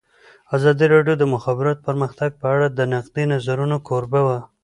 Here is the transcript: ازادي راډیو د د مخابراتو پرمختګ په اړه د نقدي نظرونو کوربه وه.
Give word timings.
ازادي 0.55 0.85
راډیو 0.93 1.15
د 1.17 1.19
د 1.21 1.23
مخابراتو 1.33 1.85
پرمختګ 1.87 2.29
په 2.41 2.47
اړه 2.55 2.67
د 2.69 2.79
نقدي 2.93 3.23
نظرونو 3.33 3.77
کوربه 3.87 4.21
وه. 4.27 4.39